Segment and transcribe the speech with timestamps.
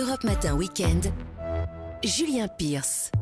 [0.00, 1.12] Europe Matin Weekend,
[2.02, 3.12] Julien Pierce.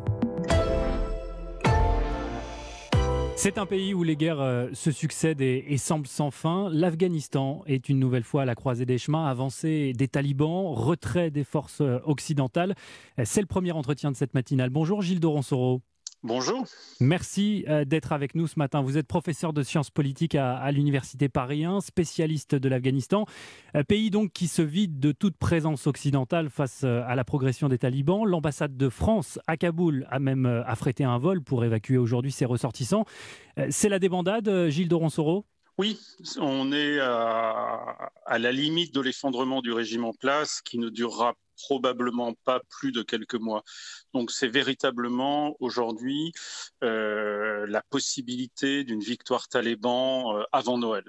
[3.35, 6.70] C'est un pays où les guerres euh, se succèdent et, semblent sans fin.
[6.72, 11.43] L'Afghanistan est une nouvelle fois à la croisée des chemins, avancée des talibans, retrait des
[11.43, 12.77] forces euh, occidentales.
[13.24, 14.70] C'est le premier entretien de cette matinale.
[14.70, 15.82] Bonjour Gilles Doronsoro.
[16.25, 16.66] Bonjour.
[16.98, 18.82] Merci euh, d'être avec nous ce matin.
[18.82, 23.25] Vous êtes professeur de sciences politiques à, l'Université Paris 1, spécialiste de l'Afghanistan,
[23.87, 27.79] pays donc qui se vide de toute présence occidentale face euh, à la progression des
[27.79, 28.25] talibans.
[28.25, 32.45] L'ambassade de France à Kaboul a même euh, affrété un vol pour évacuer aujourd'hui ses
[32.45, 33.05] ressortissants.
[33.71, 35.45] C'est la débandade, Gilles Doronsoro
[35.79, 35.97] oui,
[36.41, 41.35] on est à, à la limite de l'effondrement du régime en place qui ne durera
[41.59, 43.62] probablement pas plus de quelques mois.
[44.15, 46.33] Donc c'est véritablement aujourd'hui
[46.83, 51.05] euh, la possibilité d'une victoire taliban euh, avant Noël.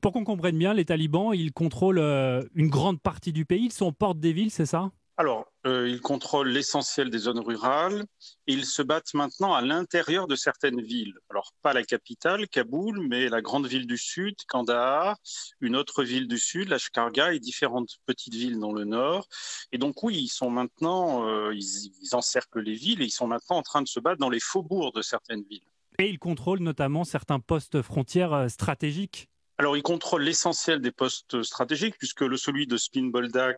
[0.00, 3.72] Pour qu'on comprenne bien, les talibans, ils contrôlent euh, une grande partie du pays, ils
[3.72, 4.90] sont porte des villes, c'est ça?
[5.16, 8.04] Alors, euh, ils contrôlent l'essentiel des zones rurales
[8.46, 11.14] et ils se battent maintenant à l'intérieur de certaines villes.
[11.30, 15.16] Alors, pas la capitale, Kaboul, mais la grande ville du sud, Kandahar,
[15.60, 19.26] une autre ville du sud, Lashkargah et différentes petites villes dans le nord.
[19.72, 23.26] Et donc, oui, ils sont maintenant, euh, ils, ils encerclent les villes et ils sont
[23.26, 25.64] maintenant en train de se battre dans les faubourgs de certaines villes.
[25.98, 31.44] Et ils contrôlent notamment certains postes frontières euh, stratégiques alors, ils contrôlent l'essentiel des postes
[31.44, 33.56] stratégiques, puisque le celui de Spin Boldak,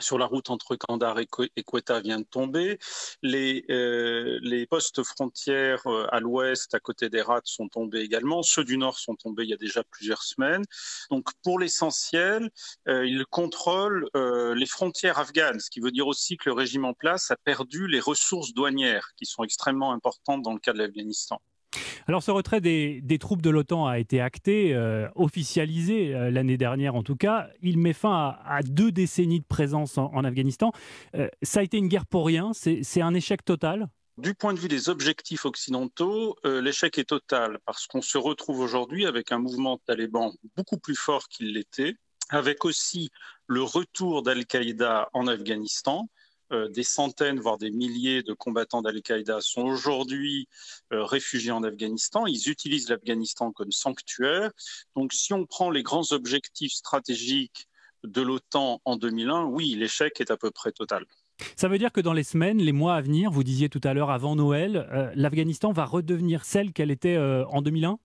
[0.00, 2.78] sur la route entre Kandahar et Quetta vient de tomber.
[3.22, 8.42] Les, euh, les postes frontières euh, à l'ouest, à côté des Rats, sont tombés également.
[8.42, 10.64] Ceux du nord sont tombés il y a déjà plusieurs semaines.
[11.10, 12.50] Donc, pour l'essentiel,
[12.88, 16.84] euh, ils contrôlent euh, les frontières afghanes, ce qui veut dire aussi que le régime
[16.84, 20.78] en place a perdu les ressources douanières, qui sont extrêmement importantes dans le cas de
[20.78, 21.40] l'Afghanistan.
[22.06, 26.94] Alors ce retrait des, troupes de l'OTAN a été acté, euh, officialisé euh, l'année dernière
[26.94, 27.48] en tout cas.
[27.62, 30.72] Il met fin à, deux décennies de présence en, Afghanistan.
[31.14, 33.88] Euh, ça a été une guerre pour rien, c'est un échec total?
[34.16, 39.06] Du point de vue des objectifs occidentaux, l'échec est total parce qu'on se retrouve aujourd'hui
[39.06, 41.94] avec un mouvement taliban beaucoup plus fort qu'il l'était,
[42.28, 43.10] avec aussi
[43.46, 46.08] le retour d'Al-Qaïda en Afghanistan,
[46.52, 50.48] euh, des centaines, voire des milliers de combattants d'Al-Qaïda sont aujourd'hui
[50.92, 52.26] euh, réfugiés en Afghanistan.
[52.26, 54.50] Ils utilisent l'Afghanistan comme sanctuaire.
[54.96, 57.68] Donc si on prend les grands objectifs stratégiques
[58.04, 61.04] de l'OTAN en 2001, oui, l'échec est à peu près total.
[61.56, 63.92] Ça veut dire que dans les semaines, les mois à venir, vous disiez tout à
[63.94, 67.98] l'heure avant Noël, euh, l'Afghanistan va redevenir celle qu'elle était en 2001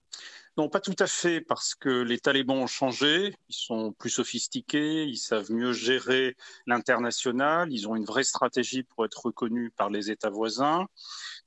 [0.55, 5.03] non, pas tout à fait, parce que les talibans ont changé, ils sont plus sophistiqués,
[5.03, 6.35] ils savent mieux gérer
[6.67, 10.85] l'international, ils ont une vraie stratégie pour être reconnus par les États voisins.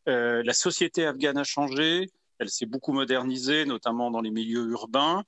[0.08, 5.24] Euh, la société afghane a changé, elle s'est beaucoup modernisée, notamment dans les milieux urbains.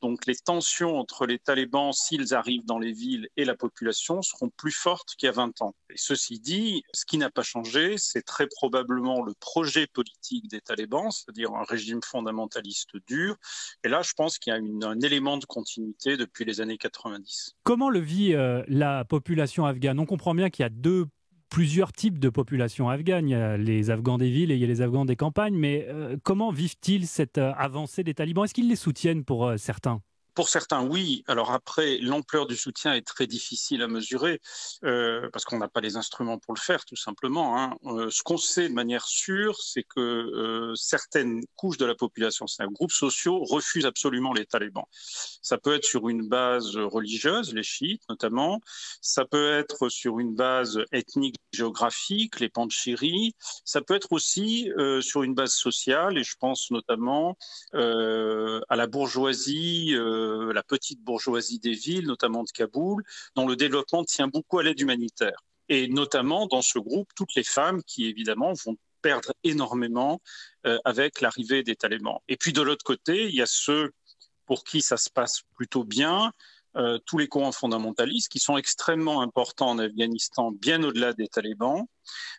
[0.00, 4.50] Donc les tensions entre les talibans, s'ils arrivent dans les villes, et la population seront
[4.50, 5.74] plus fortes qu'il y a 20 ans.
[5.90, 10.60] Et ceci dit, ce qui n'a pas changé, c'est très probablement le projet politique des
[10.60, 13.36] talibans, c'est-à-dire un régime fondamentaliste dur.
[13.84, 17.56] Et là, je pense qu'il y a un élément de continuité depuis les années 90.
[17.62, 20.00] Comment le vit euh, la population afghane?
[20.00, 21.06] On comprend bien qu'il y a deux
[21.52, 23.28] plusieurs types de populations afghanes.
[23.28, 25.54] Il y a les Afghans des villes et il y a les Afghans des campagnes.
[25.54, 28.44] Mais euh, comment vivent-ils cette euh, avancée des talibans?
[28.44, 30.00] Est-ce qu'ils les soutiennent pour euh, certains?
[30.34, 31.24] Pour certains, oui.
[31.26, 34.40] Alors après, l'ampleur du soutien est très difficile à mesurer
[34.84, 37.58] euh, parce qu'on n'a pas les instruments pour le faire, tout simplement.
[37.58, 37.76] Hein.
[37.84, 42.46] Euh, ce qu'on sait de manière sûre, c'est que euh, certaines couches de la population,
[42.46, 44.86] certains groupes sociaux, refusent absolument les talibans.
[45.42, 48.60] Ça peut être sur une base religieuse, les chiites notamment.
[49.02, 53.34] Ça peut être sur une base ethnique géographique, les panchiris.
[53.64, 54.70] Ça peut être aussi
[55.00, 57.36] sur une base sociale, et je pense notamment
[57.74, 59.94] à la bourgeoisie.
[60.22, 63.02] Euh, la petite bourgeoisie des villes, notamment de Kaboul,
[63.36, 65.44] dont le développement tient beaucoup à l'aide humanitaire.
[65.68, 70.20] Et notamment dans ce groupe, toutes les femmes qui, évidemment, vont perdre énormément
[70.66, 72.18] euh, avec l'arrivée des talibans.
[72.28, 73.92] Et puis de l'autre côté, il y a ceux
[74.46, 76.32] pour qui ça se passe plutôt bien,
[76.76, 81.84] euh, tous les courants fondamentalistes qui sont extrêmement importants en Afghanistan, bien au-delà des talibans,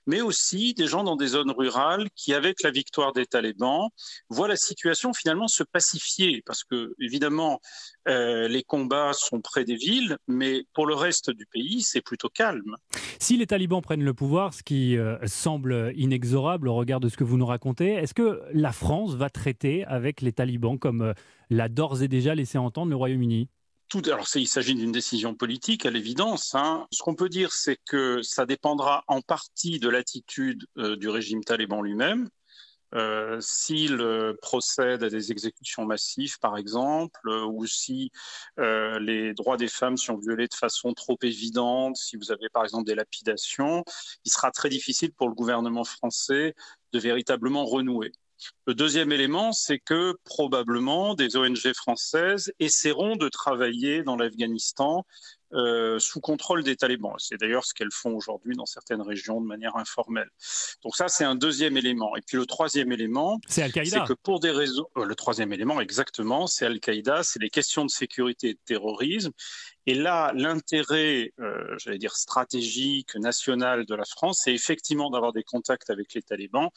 [0.08, 3.90] mais aussi des gens dans des zones rurales qui, avec la victoire des talibans,
[4.30, 7.60] voient la situation finalement se pacifier, parce que évidemment,
[8.08, 12.30] euh, les combats sont près des villes, mais pour le reste du pays, c'est plutôt
[12.30, 12.76] calme.
[13.20, 17.18] Si les talibans prennent le pouvoir, ce qui euh, semble inexorable au regard de ce
[17.18, 21.14] que vous nous racontez, est-ce que la France va traiter avec les talibans comme
[21.50, 23.48] l'a d'ores et déjà laissé entendre le Royaume-Uni?
[24.06, 26.56] Alors il s'agit d'une décision politique à l'évidence.
[26.56, 26.88] Hein.
[26.92, 31.44] Ce qu'on peut dire, c'est que ça dépendra en partie de l'attitude euh, du régime
[31.44, 32.30] taliban lui-même.
[32.96, 38.12] euh, s'il euh, procède à des exécutions massives, par exemple, ou si
[38.58, 42.86] les droits des femmes sont violés de façon trop évidente, si vous avez par exemple
[42.86, 43.84] des lapidations,
[44.26, 46.56] il sera très difficile pour le gouvernement français
[46.94, 48.12] de véritablement renouer.
[48.66, 55.06] Le deuxième élément, c'est que probablement des ONG françaises essaieront de travailler dans l'Afghanistan
[55.54, 57.14] euh, sous contrôle des talibans.
[57.20, 60.30] C'est d'ailleurs ce qu'elles font aujourd'hui dans certaines régions de manière informelle.
[60.84, 62.16] Donc ça, c'est un deuxième élément.
[62.16, 64.06] Et puis le troisième élément, c'est Al-Qaïda.
[64.08, 67.92] que pour des raisons, euh, le troisième élément, exactement, c'est Al-Qaïda, c'est les questions de
[67.92, 69.32] sécurité et de terrorisme.
[69.86, 75.44] Et là, l'intérêt, euh, j'allais dire stratégique, national de la France, c'est effectivement d'avoir des
[75.44, 76.70] contacts avec les talibans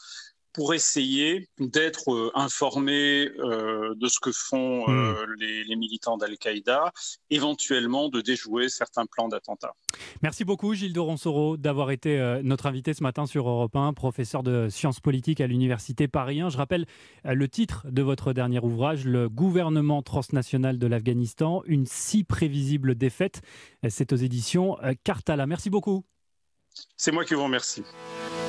[0.57, 5.35] pour essayer d'être euh, informé euh, de ce que font euh, hmm.
[5.39, 6.93] les, militants d'Al-Qaïda,
[7.29, 9.75] éventuellement de déjouer certains plans d'attentat.
[10.23, 14.43] Merci beaucoup Gilles de Ronsoro d'avoir été notre invité ce matin sur Europe 1, professeur
[14.43, 16.49] de sciences politiques à l'Université Paris 1.
[16.49, 16.87] Je rappelle
[17.25, 23.43] le titre de votre dernier ouvrage, Le gouvernement transnational de l'Afghanistan, une si prévisible défaite.
[23.91, 25.47] C'est aux éditions Cartala.
[25.47, 26.05] Merci beaucoup.
[26.97, 27.83] C'est moi qui vous remercie.